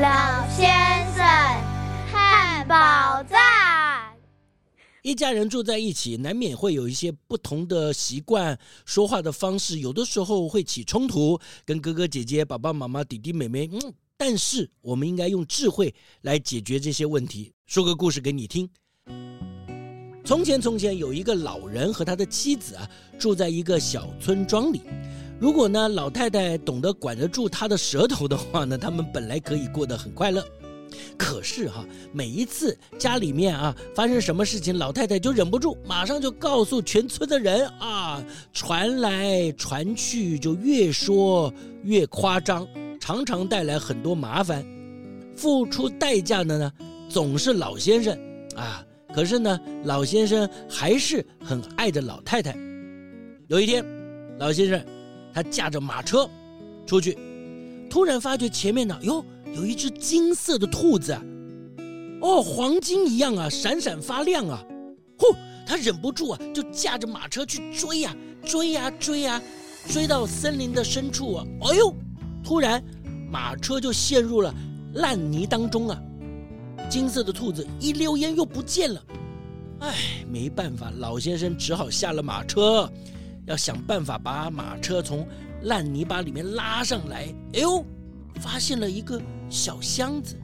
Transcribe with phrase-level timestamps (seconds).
[0.00, 0.66] 老先
[1.14, 1.22] 生，
[2.10, 3.38] 汉堡站。
[5.02, 13.68] 一家人住在一起，难免会有一些不同的习惯，说话的方式，有的时候会起冲突，跟哥哥姐姐、爸爸妈妈、弟弟妹妹。
[13.70, 17.52] 嗯，但是我们应该用智慧来解决这些问题。
[17.66, 18.66] 说个故事给你听。
[20.24, 24.80] 从前，从前有一个老人和他的妻子啊，住在一个小村庄里。
[25.40, 30.44] 如果呢，老太太懂得管得住她的舌头的话呢，他们本来可以过得很快乐。
[31.16, 41.52] 可是哈，每一次家里面啊发生什么事情，老太太就忍不住，马上就告诉全村的人啊，传来传去，就越说
[41.84, 42.68] 越夸张，
[43.00, 44.62] 常常带来很多麻烦。
[45.34, 46.72] 付出代价的呢，
[47.08, 48.18] 总是老先生
[48.56, 48.84] 啊。
[49.14, 52.54] 可是呢，老先生还是很爱着老太太。
[53.48, 53.84] 有一天，
[54.38, 54.84] 老先生
[55.32, 56.28] 他驾着马车
[56.86, 57.16] 出去，
[57.88, 59.24] 突然发觉前面呢，哟。
[59.52, 61.12] 有一只金色的兔子，
[62.20, 64.62] 哦，黄金一样啊，闪闪发亮啊！
[65.18, 65.34] 呼，
[65.66, 69.42] 他忍不住啊，就驾着马车去追呀，追呀，追呀，
[69.88, 71.44] 追到森林的深处啊！
[71.62, 71.92] 哎呦，
[72.44, 72.80] 突然
[73.28, 74.54] 马车就陷入了
[74.94, 76.00] 烂泥当中啊！
[76.88, 79.02] 金色的兔子一溜烟又不见了。
[79.80, 82.88] 哎，没办法，老先生只好下了马车，
[83.50, 85.26] 要想办法把马车从
[85.64, 87.26] 烂泥巴里面拉上来。
[87.52, 87.84] 哎呦，
[88.40, 89.20] 发现了一个。
[89.52, 90.40] 小箱子，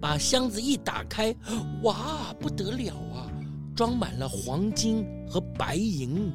[0.00, 1.36] 把箱子一打开，
[1.82, 3.28] 哇，不得了啊！
[3.76, 6.32] 装满了黄金和白银，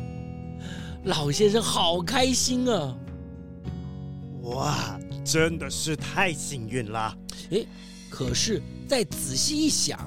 [1.04, 2.96] 老先生好开心啊！
[4.44, 7.14] 哇，真的是太幸运了！
[7.50, 7.62] 哎，
[8.08, 9.98] 可是再仔细一想，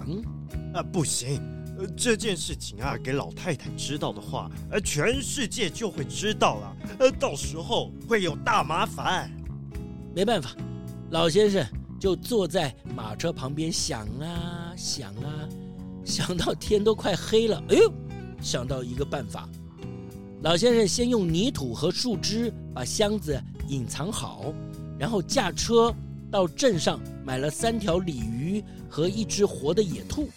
[0.73, 1.39] 啊，不行，
[1.87, 9.31] 这件事情啊，给老太太知道的话，呃，全世界就会知道了，呃，到时候会有大麻烦。
[10.15, 10.51] 没办法。
[11.11, 11.65] 老先生
[11.99, 15.49] 就坐在马车旁边想啊想啊，
[16.05, 17.63] 想到天都快黑了。
[17.69, 17.91] 哎呦，
[18.41, 19.49] 想到一个办法。
[20.41, 24.53] 老先生先用泥土和树枝把箱子隐藏好，
[24.97, 25.93] 然后驾车
[26.31, 30.29] 到镇上买了三条鲤鱼和一只活的野兔。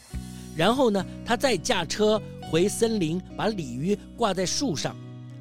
[0.56, 2.20] 然后呢，他再驾车
[2.50, 4.96] 回森林，把鲤鱼挂在树上，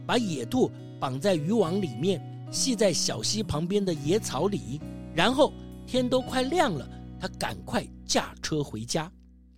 [0.06, 4.80] 把野兔绑在渔网里面，系在小溪旁边的野草里。
[5.14, 5.52] 然后
[5.86, 6.88] 天都快亮了，
[7.20, 9.12] 他赶快驾车回家。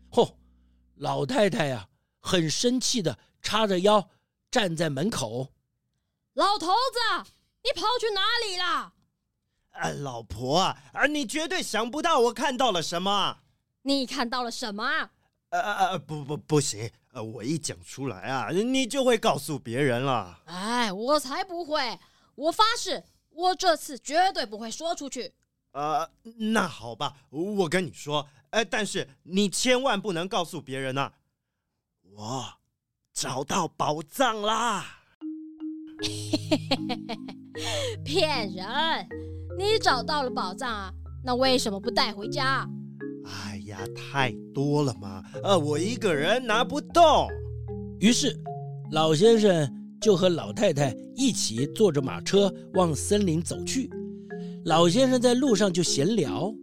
[0.09, 0.35] 嚯、哦，
[0.95, 1.87] 老太太呀、啊，
[2.19, 4.09] 很生气的叉着腰
[4.49, 5.49] 站在门口。
[6.33, 7.29] 老头子，
[7.63, 8.93] 你跑去哪里了？
[9.73, 13.37] 啊，老婆啊，你绝对想不到我看到了什么。
[13.83, 15.11] 你看到了什么？
[15.59, 20.41] 呃呃呃，不不不行，呃，我一讲出来啊，你就会告诉别人了。
[20.45, 21.99] 哎，我才不会！
[22.33, 25.31] 我发誓，我这次绝对不会说出去。
[25.73, 26.09] 呃，
[26.51, 31.13] 那好吧，我跟你说，呃，但是你千万不能告诉别人呐。
[32.15, 32.53] 我
[33.13, 35.01] 找到宝藏啦！
[38.03, 39.07] 骗人！
[39.57, 40.91] 你找到了宝藏啊？
[41.23, 42.67] 那为什么不带回家？
[43.25, 47.27] 哎呀，太多了嘛，呃，我一个人拿不动。
[47.99, 48.37] 于是，
[48.91, 49.69] 老先生
[50.01, 53.89] 就和老太太一起坐着马车往森林走去。
[54.65, 56.53] 老先生在路上就闲聊，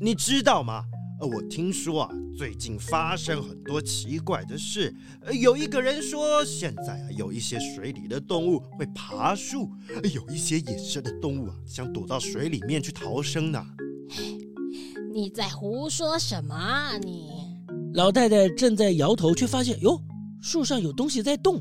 [0.00, 0.84] 你知道吗？
[1.20, 4.94] 呃，我听说啊，最近发生很多奇怪的事。
[5.22, 9.70] 呃，有一个人说，现在啊，有一些水里的动物会爬树，
[10.14, 13.64] 有一些野生的动物啊，想躲到水里面去逃生呢。
[15.16, 17.30] 你在胡说什么啊你？
[17.94, 19.98] 老太太正在摇头，却发现哟，
[20.42, 21.56] 树上有东西在动。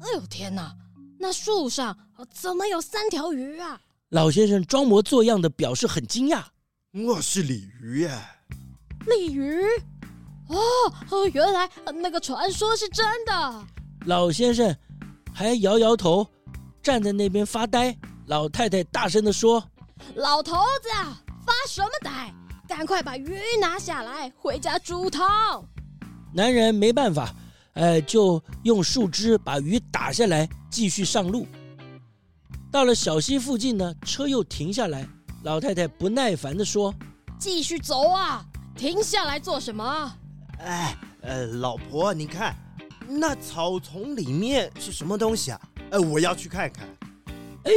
[0.00, 0.76] 哎呦天哪，
[1.18, 1.96] 那树上
[2.30, 3.80] 怎么有三条鱼啊？
[4.10, 6.44] 老先生装模作样的表示很惊讶
[7.06, 8.10] ：“我是鲤鱼耶！”
[9.08, 9.62] 鲤鱼？
[10.48, 13.66] 哦，原来那个传说是真的。
[14.04, 14.76] 老先生
[15.32, 16.26] 还摇摇头，
[16.82, 17.96] 站在那边发呆。
[18.26, 19.66] 老太太大声地说
[20.16, 20.90] ：“老头子，
[21.46, 22.30] 发什么呆？
[22.68, 25.64] 赶快把鱼拿下来，回家煮汤。”
[26.34, 27.34] 男人没办法，
[27.72, 31.46] 呃，就用树枝把鱼打下来，继续上路。
[32.70, 35.08] 到了小溪附近呢，车又停下来。
[35.44, 36.94] 老太太不耐烦地说
[37.40, 38.44] ：“继续走啊，
[38.76, 40.12] 停下来做什么？”
[40.60, 42.54] 哎，呃，老婆，你看，
[43.06, 45.60] 那草丛里面是什么东西啊？
[45.90, 46.86] 呃，我要去看看。
[47.64, 47.72] 哎，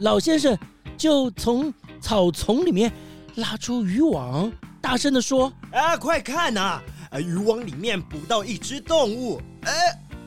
[0.00, 0.58] 老先生
[0.98, 1.72] 就从
[2.02, 2.92] 草丛里面
[3.38, 4.50] 拉出渔网，
[4.80, 6.82] 大声的说：“啊，快看呐！
[7.10, 9.40] 啊，渔网里面捕到一只动物。
[9.62, 9.72] 哎，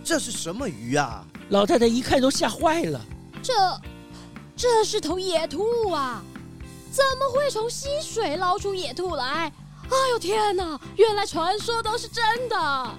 [0.02, 3.02] 这是什么鱼啊？”老太太一看都吓坏了。
[3.44, 3.54] 这，
[4.56, 6.24] 这是头野兔啊！
[6.90, 9.52] 怎么会从溪水捞出野兔来？
[9.90, 10.80] 哎呦天哪！
[10.96, 12.96] 原来传说都是真的。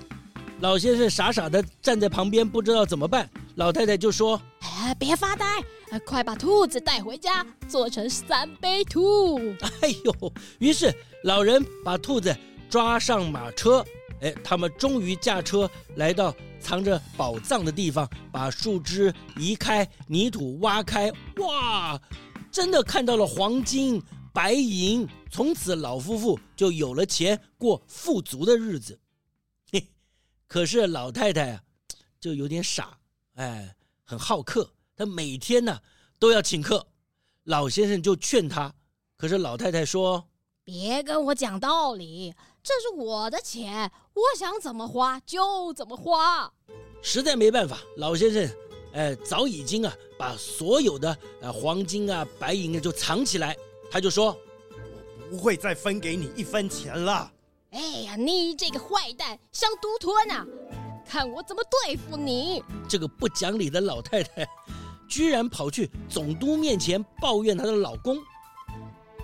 [0.61, 3.26] 老先生傻傻的站在旁边，不知道怎么办。
[3.55, 4.38] 老太太就说
[4.99, 5.46] ：“别发呆，
[6.05, 9.38] 快把兔子带回家，做成三杯兔。”
[9.82, 10.32] 哎呦！
[10.58, 10.94] 于是
[11.25, 12.34] 老人把兔子
[12.70, 13.84] 抓上马车，
[14.20, 22.00] 哎，他们终于驾车来到藏着宝藏的地方，把树枝移开，泥土挖开，哇！
[22.50, 24.02] 真的看到了黄金。
[24.34, 28.99] 白银，从此老夫妇就有了钱过富足的日子。
[29.70, 29.87] 嘿，
[30.46, 31.61] 可是老太太啊，
[32.19, 32.96] 就有点傻，
[33.34, 35.81] 哎，很好客，他每天呢
[36.19, 36.87] 都要请客。
[37.44, 38.72] 老先生就劝他，
[39.16, 40.28] 可是老太太说
[40.62, 46.52] ：“别跟我讲道理，这是我的钱，我想怎么花就怎么花。”
[47.02, 48.49] 实在没办法，老先生
[48.93, 53.56] 呃，早已经啊把所有的呃黄金啊白银啊就藏起来。
[53.90, 54.38] 他就说
[54.70, 57.32] ：“我不会再分给你一分钱了。”
[57.72, 60.46] 哎呀，你这个坏蛋，想独吞啊！
[61.12, 62.64] 看我怎么对付你！
[62.88, 64.49] 这个不讲理的老太太，
[65.06, 68.17] 居然跑去总督面前抱怨她的老公。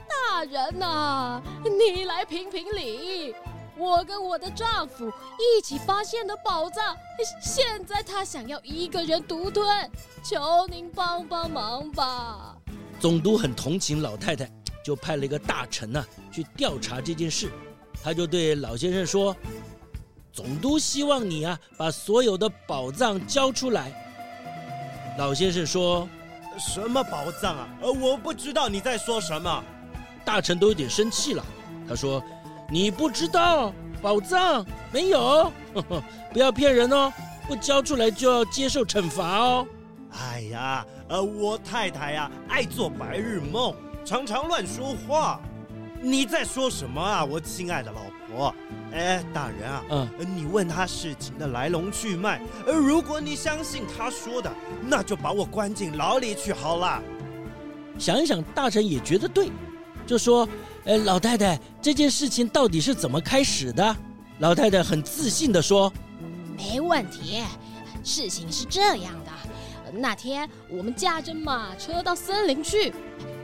[0.06, 3.34] 大人呐，你来评评理！
[3.78, 6.94] 我跟我的丈夫一起发现的宝藏，
[7.40, 9.90] 现在他想要一个人独吞，
[10.22, 12.54] 求您帮帮忙吧！
[13.00, 14.46] 总督很同情老太太。
[14.84, 17.50] 就派了一个大臣呢、啊、去调查这件事，
[18.02, 19.36] 他就对老先生说
[20.38, 23.90] ：“总督希望你啊把所有的宝藏交出来。”
[25.18, 26.08] 老先生说
[26.56, 27.68] ：“什么宝藏啊？
[27.82, 29.64] 呃，我不知道你在说什么。”
[30.24, 31.44] 大臣都有点生气了，
[31.88, 32.22] 他说
[32.70, 35.52] ：“你不知道宝藏没有？
[35.74, 36.02] 呵呵，
[36.32, 37.12] 不要骗人哦！
[37.48, 39.66] 不交出来就要接受惩罚哦。”
[40.16, 43.74] 哎呀，呃，我太太呀、啊、爱做白日梦。
[44.04, 45.40] 常常乱说话，
[46.00, 48.54] 你在说什么啊，我亲爱的老婆？
[48.92, 54.50] 哎，大人啊，嗯，你问他事情的来龙去脉，而，如果你相信他说的，
[54.86, 57.02] 那就把我关进牢里去好了。
[57.98, 59.50] 想一想，大臣也觉得对，
[60.06, 60.48] 就说
[60.84, 63.96] ：“呃，老太太，这件事情到底是怎么开始的？”
[64.40, 65.92] 老太太很自信地说
[66.56, 67.42] ：“没问题，
[68.02, 69.32] 事情是这样的。
[69.92, 72.92] 那天我们驾着马车到森林去。”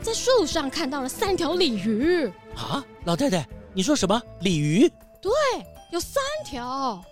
[0.01, 2.85] 在树上看到了三条鲤鱼啊！
[3.05, 3.43] 老太太，
[3.73, 4.21] 你说什么？
[4.41, 4.89] 鲤鱼？
[5.25, 7.03] 对，有三条。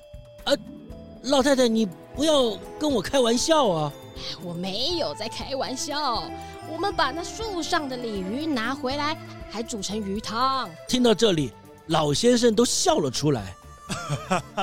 [0.43, 0.55] 呃，
[1.23, 1.83] 老太太，你
[2.15, 3.91] 不要跟我开玩笑啊！
[4.43, 6.29] 我没有在开玩笑。
[6.71, 9.17] 我们把那树上的鲤鱼拿回来，
[9.49, 10.69] 还煮成鱼汤。
[10.87, 11.51] 听到这里，
[11.87, 13.55] 老先生都笑了出来。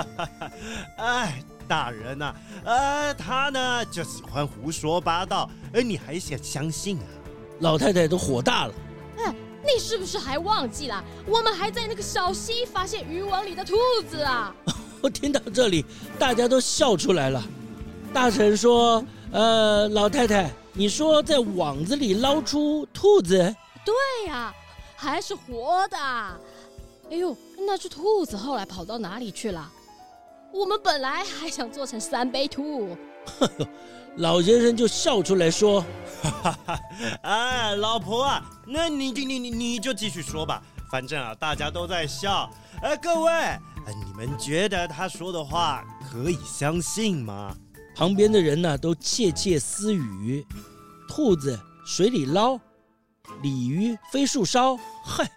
[0.98, 7.06] 哎，大人呐、啊，呃，他呢就喜欢胡说八道，而你还想相信啊？
[7.58, 8.74] 老太太都火大了。
[9.18, 9.34] 哎，
[9.72, 11.04] 你是不是还忘记了？
[11.26, 13.76] 我们还在那个小溪发现渔网里的兔
[14.08, 14.54] 子啊！
[15.00, 15.84] 我听到这里，
[16.18, 17.42] 大家都笑出来了。
[18.12, 23.54] 大臣说：“呃，老太太，你说在网子里捞出兔子？
[23.84, 23.94] 对
[24.26, 24.52] 呀，
[24.96, 25.96] 还是活的。
[25.96, 29.70] 哎呦，那只兔子后来跑到哪里去了？
[30.52, 32.96] 我们本来还想做成三杯兔。”
[34.16, 35.84] 老先生就笑出来说。
[36.22, 36.80] 哈哈哈！
[37.22, 42.50] 哎，老婆啊，那你你你你就继续说吧，反正啊，大家都在笑。
[42.82, 43.32] 哎，各位，
[44.04, 47.56] 你们觉得他说的话可以相信吗？
[47.96, 50.46] 旁边的人呢，都窃窃私语。
[51.08, 52.58] 兔子水里捞，
[53.42, 54.76] 鲤鱼飞树梢。
[55.04, 55.28] 嗨，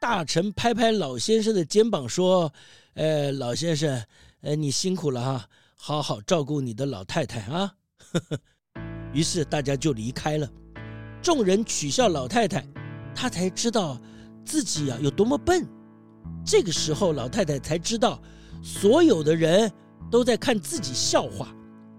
[0.00, 2.52] 大臣拍拍老先生的肩膀说
[2.94, 4.02] ：“呃，老先生，
[4.40, 7.72] 呃，你辛苦了哈，好好照顾你的老太太啊。
[9.12, 10.50] ”于是大家就离开了，
[11.22, 12.66] 众人取笑老太太，
[13.14, 14.00] 她才知道
[14.44, 15.66] 自己啊有多么笨。
[16.44, 18.20] 这个时候，老太太才知道，
[18.62, 19.70] 所有的人
[20.10, 21.54] 都在看自己笑话，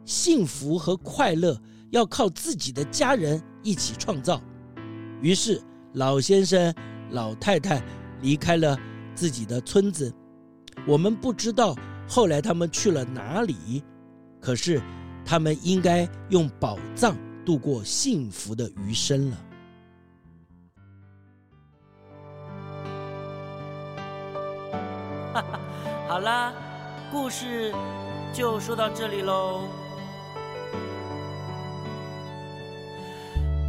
[0.05, 1.59] 幸福和快乐
[1.91, 4.41] 要靠自己的家人一起创造。
[5.21, 5.61] 于是，
[5.93, 6.73] 老先生、
[7.11, 7.83] 老太太
[8.21, 8.77] 离开了
[9.15, 10.13] 自己的村子。
[10.87, 11.75] 我们不知道
[12.07, 13.83] 后来他们去了哪里，
[14.41, 14.81] 可是。
[15.29, 17.13] 他们应该用宝藏
[17.45, 19.37] 度过幸福的余生了。
[25.33, 25.59] 哈哈，
[26.07, 26.53] 好啦，
[27.11, 27.75] 故事
[28.31, 29.67] 就说到这里喽。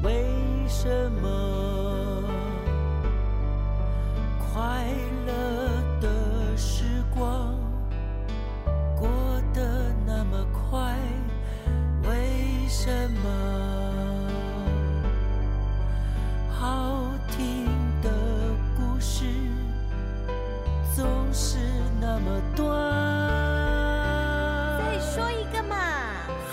[0.04, 0.24] 为
[0.68, 1.28] 什么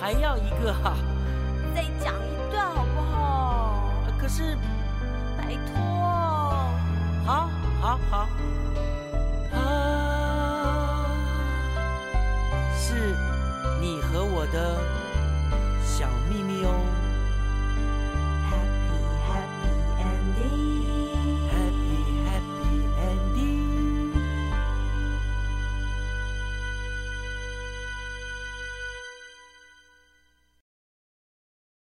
[0.05, 0.95] 还要一个哈？